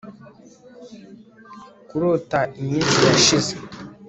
[1.89, 3.53] kurota iminsi yashize